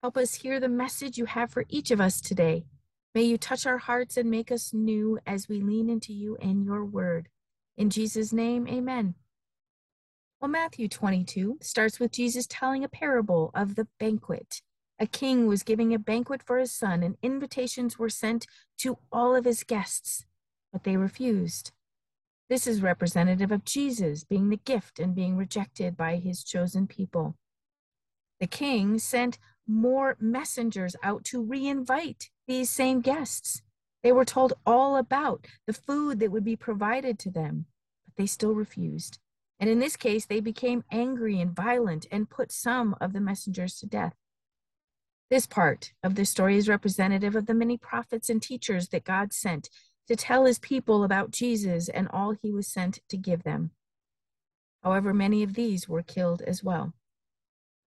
[0.00, 2.64] Help us hear the message you have for each of us today.
[3.16, 6.64] May you touch our hearts and make us new as we lean into you and
[6.64, 7.28] your word.
[7.76, 9.16] In Jesus' name, amen.
[10.40, 14.62] Well, Matthew 22 starts with Jesus telling a parable of the banquet.
[15.00, 18.46] A king was giving a banquet for his son, and invitations were sent
[18.78, 20.26] to all of his guests,
[20.72, 21.72] but they refused.
[22.48, 27.36] This is representative of Jesus being the gift and being rejected by his chosen people.
[28.38, 33.62] The king sent more messengers out to reinvite these same guests.
[34.02, 37.66] They were told all about the food that would be provided to them,
[38.06, 39.18] but they still refused.
[39.60, 43.76] And in this case, they became angry and violent and put some of the messengers
[43.78, 44.14] to death.
[45.30, 49.32] This part of the story is representative of the many prophets and teachers that God
[49.32, 49.68] sent
[50.06, 53.72] to tell his people about Jesus and all he was sent to give them.
[54.82, 56.94] However, many of these were killed as well.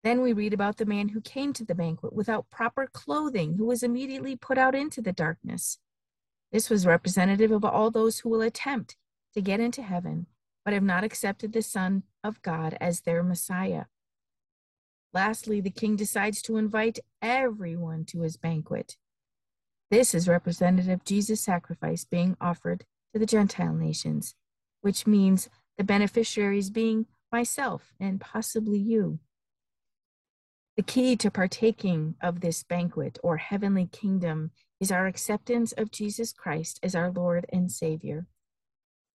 [0.04, 3.66] Then we read about the man who came to the banquet without proper clothing, who
[3.66, 5.78] was immediately put out into the darkness.
[6.52, 8.98] This was representative of all those who will attempt
[9.34, 10.26] to get into heaven,
[10.66, 13.86] but have not accepted the Son of God as their Messiah.
[15.14, 18.98] Lastly, the king decides to invite everyone to his banquet.
[19.92, 24.36] This is representative of Jesus' sacrifice being offered to the Gentile nations,
[24.82, 29.20] which means the beneficiaries being myself and possibly you.
[30.78, 36.32] The key to partaking of this banquet or heavenly kingdom is our acceptance of Jesus
[36.32, 38.26] Christ as our Lord and Savior.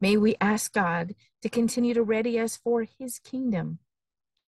[0.01, 3.79] May we ask God to continue to ready us for his kingdom.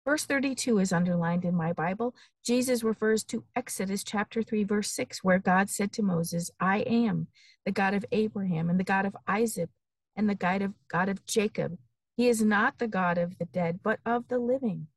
[0.04, 2.14] Verse 32 is underlined in my Bible.
[2.46, 7.28] Jesus refers to Exodus chapter 3, verse 6, where God said to Moses, I am
[7.66, 9.70] the God of Abraham and the God of Isaac
[10.18, 11.78] and the God of, God of Jacob.
[12.18, 14.88] He is not the God of the dead, but of the living.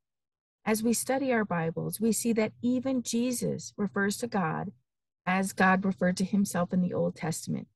[0.64, 4.70] As we study our Bibles, we see that even Jesus refers to God
[5.26, 7.66] as God referred to himself in the Old Testament.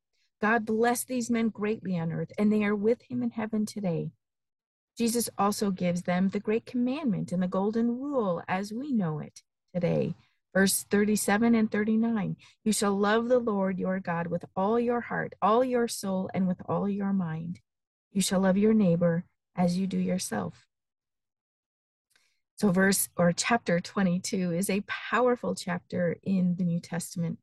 [0.40, 4.12] God blessed these men greatly on earth, and they are with him in heaven today.
[4.96, 9.42] Jesus also gives them the great commandment and the golden rule as we know it
[9.74, 10.14] today.
[10.54, 15.34] Verse 37 and 39 You shall love the Lord your God with all your heart,
[15.42, 17.58] all your soul, and with all your mind.
[18.12, 19.24] You shall love your neighbor
[19.56, 20.66] as you do yourself.
[22.56, 27.38] So, verse or chapter 22 is a powerful chapter in the New Testament.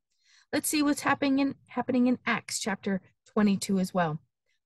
[0.51, 4.19] Let's see what's happening in, happening in Acts chapter 22 as well.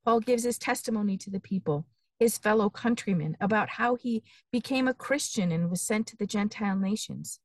[0.05, 1.85] Paul gives his testimony to the people,
[2.17, 6.77] his fellow countrymen, about how he became a Christian and was sent to the Gentile
[6.77, 7.41] nations.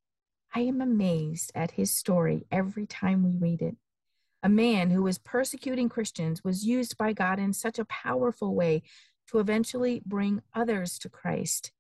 [0.55, 3.77] I am amazed at his story every time we read it.
[4.45, 8.85] A man who was persecuting Christians was used by God in such a powerful way
[9.27, 11.73] to eventually bring others to Christ.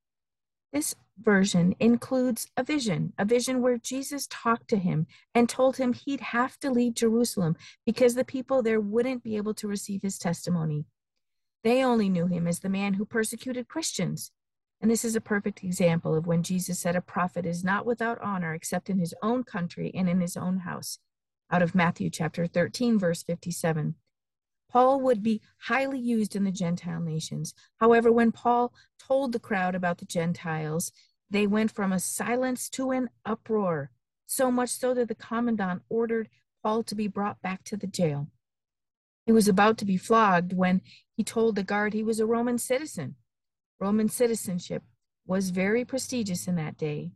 [0.72, 5.92] This version includes a vision, a vision where Jesus talked to him and told him
[5.92, 10.18] he'd have to leave Jerusalem because the people there wouldn't be able to receive his
[10.18, 10.86] testimony.
[11.64, 14.32] They only knew him as the man who persecuted Christians.
[14.80, 18.20] And this is a perfect example of when Jesus said a prophet is not without
[18.20, 20.98] honor except in his own country and in his own house.
[21.50, 23.94] Out of Matthew chapter 13, verse 57.
[24.72, 27.54] Paul would be highly used in the Gentile nations.
[27.78, 30.92] However, when Paul told the crowd about the Gentiles,
[31.30, 33.90] they went from a silence to an uproar,
[34.26, 36.30] so much so that the commandant ordered
[36.62, 38.28] Paul to be brought back to the jail.
[39.26, 40.80] He was about to be flogged when
[41.16, 43.16] he told the guard he was a Roman citizen.
[43.78, 44.82] Roman citizenship
[45.26, 47.12] was very prestigious in that day.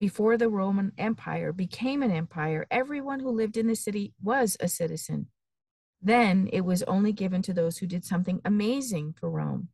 [0.00, 4.68] Before the Roman Empire became an empire, everyone who lived in the city was a
[4.68, 5.28] citizen.
[6.02, 9.68] Then it was only given to those who did something amazing for Rome.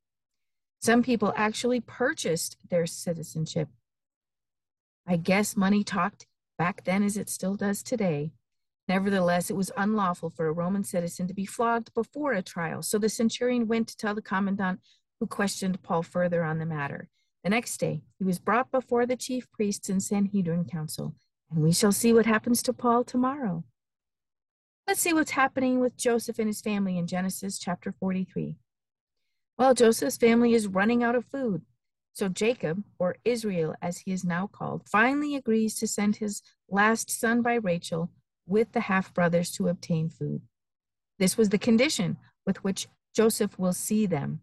[0.80, 3.68] Some people actually purchased their citizenship.
[5.06, 6.26] I guess money talked
[6.58, 8.32] back then as it still does today.
[8.88, 12.82] Nevertheless, it was unlawful for a Roman citizen to be flogged before a trial.
[12.82, 14.80] So the centurion went to tell the commandant,
[15.18, 17.08] who questioned Paul further on the matter.
[17.42, 21.14] The next day, he was brought before the chief priests and Sanhedrin council,
[21.50, 23.64] and we shall see what happens to Paul tomorrow.
[24.88, 28.54] Let's see what's happening with Joseph and his family in Genesis chapter 43.
[29.58, 31.62] Well, Joseph's family is running out of food.
[32.12, 36.40] So Jacob, or Israel as he is now called, finally agrees to send his
[36.70, 38.12] last son by Rachel
[38.46, 40.42] with the half brothers to obtain food.
[41.18, 42.16] This was the condition
[42.46, 44.40] with which Joseph will see them.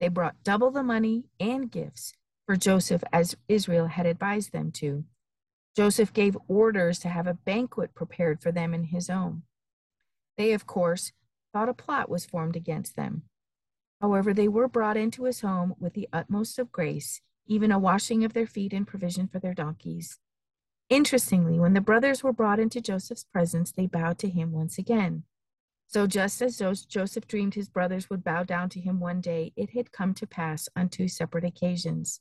[0.00, 2.14] They brought double the money and gifts
[2.46, 5.04] for Joseph as Israel had advised them to.
[5.76, 9.42] Joseph gave orders to have a banquet prepared for them in his home.
[10.36, 11.12] They, of course,
[11.52, 13.22] thought a plot was formed against them.
[14.00, 18.24] However, they were brought into his home with the utmost of grace, even a washing
[18.24, 20.18] of their feet and provision for their donkeys.
[20.88, 25.24] Interestingly, when the brothers were brought into Joseph's presence, they bowed to him once again.
[25.88, 29.70] So, just as Joseph dreamed his brothers would bow down to him one day, it
[29.70, 32.20] had come to pass on two separate occasions.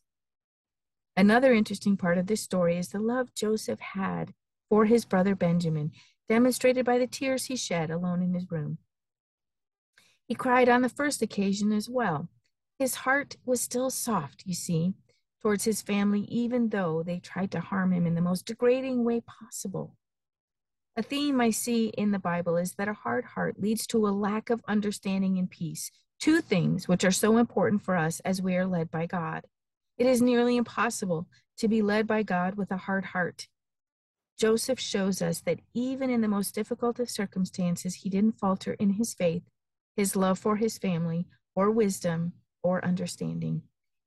[1.18, 4.34] Another interesting part of this story is the love Joseph had
[4.70, 5.92] for his brother Benjamin,
[6.28, 8.78] demonstrated by the tears he shed alone in his room.
[10.28, 12.30] He cried on the first occasion as well.
[12.80, 14.94] His heart was still soft, you see,
[15.42, 19.22] towards his family, even though they tried to harm him in the most degrading way
[19.22, 19.96] possible.
[20.98, 24.10] A theme I see in the Bible is that a hard heart leads to a
[24.10, 28.56] lack of understanding and peace, two things which are so important for us as we
[28.56, 29.46] are led by God.
[29.98, 33.48] It is nearly impossible to be led by God with a hard heart.
[34.38, 38.92] Joseph shows us that even in the most difficult of circumstances, he didn't falter in
[38.92, 39.44] his faith,
[39.96, 43.62] his love for his family, or wisdom or understanding.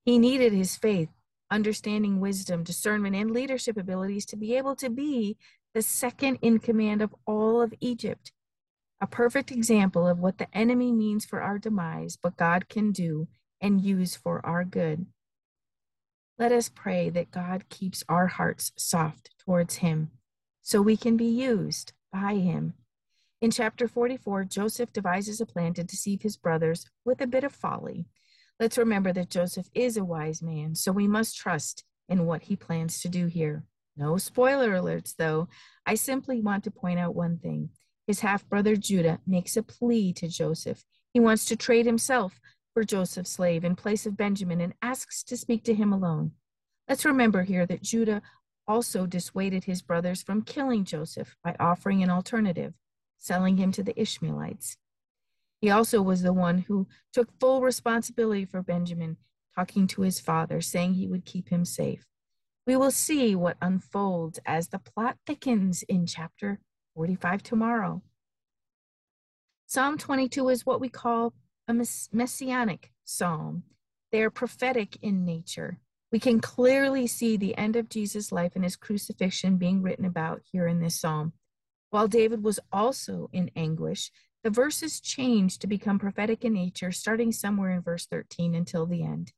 [0.05, 1.09] He needed his faith,
[1.51, 5.39] understanding, wisdom, discernment, and leadership abilities to be able to be
[5.75, 8.33] the second in command of all of Egypt.
[9.01, 13.29] A perfect example of what the enemy means for our demise, but God can do
[13.61, 15.07] and use for our good.
[16.39, 20.11] Let us pray that God keeps our hearts soft towards Him
[20.69, 22.75] so we can be used by Him.
[23.41, 27.55] In chapter 44, Joseph devises a plan to deceive his brothers with a bit of
[27.55, 28.05] folly.
[28.61, 32.55] Let's remember that Joseph is a wise man, so we must trust in what he
[32.55, 33.65] plans to do here.
[33.97, 35.49] No spoiler alerts, though.
[35.87, 37.71] I simply want to point out one thing.
[38.07, 40.85] His half brother Judah makes a plea to Joseph.
[41.15, 42.43] He wants to trade himself
[42.75, 46.33] for Joseph's slave in place of Benjamin and asks to speak to him alone.
[46.89, 48.23] Let's remember here that Judah
[48.69, 52.75] also dissuaded his brothers from killing Joseph by offering an alternative,
[53.17, 54.77] selling him to the Ishmaelites.
[55.61, 59.17] He also was the one who took full responsibility for Benjamin,
[59.57, 62.07] talking to his father, saying he would keep him safe.
[62.67, 66.61] We will see what unfolds as the plot thickens in chapter
[66.95, 68.03] 45 tomorrow.
[69.67, 71.33] Psalm 22 is what we call
[71.67, 71.75] a
[72.13, 73.65] messianic psalm.
[74.13, 75.81] They are prophetic in nature.
[76.11, 80.43] We can clearly see the end of Jesus' life and his crucifixion being written about
[80.51, 81.35] here in this psalm.
[81.91, 84.11] While David was also in anguish,
[84.43, 89.03] the verses change to become prophetic in nature, starting somewhere in verse 13 until the
[89.03, 89.33] end.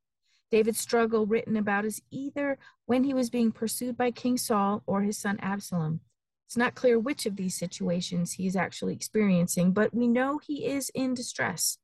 [0.50, 5.02] David's struggle written about is either when he was being pursued by King Saul or
[5.02, 6.00] his son Absalom.
[6.46, 10.66] It's not clear which of these situations he is actually experiencing, but we know he
[10.66, 11.78] is in distress.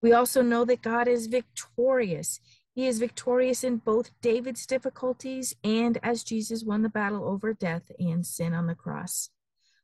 [0.00, 2.40] We also know that God is victorious.
[2.76, 7.90] He is victorious in both David's difficulties and as Jesus won the battle over death
[7.98, 9.30] and sin on the cross.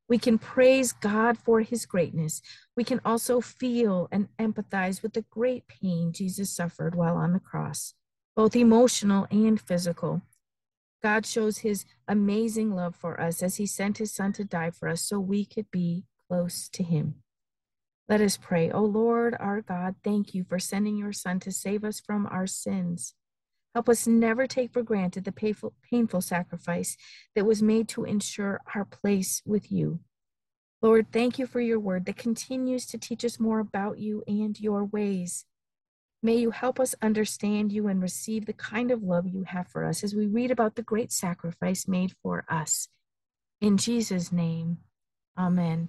[0.09, 2.41] We can praise God for his greatness.
[2.77, 7.41] We can also feel and empathize with the great pain Jesus suffered while on the
[7.41, 7.95] cross
[8.35, 10.23] both emotional and physical.
[11.03, 14.89] God shows his amazing love for us as he sent his son to die for
[14.89, 17.17] us so we could be close to him.
[18.13, 18.71] Let us pray.
[18.71, 22.47] O Lord, our God, thank you for sending your son to save us from our
[22.47, 23.15] sins.
[23.75, 26.99] Help us never take for granted the painful, painful sacrifice
[27.35, 30.01] that was made to ensure our place with you.
[30.83, 34.61] Lord, thank you for your word that continues to teach us more about you and
[34.61, 35.47] your ways.
[36.23, 39.87] May you help us understand you and receive the kind of love you have for
[39.87, 42.89] us as we read about the great sacrifice made for us.
[43.63, 44.81] In Jesus' name,
[45.39, 45.89] amen.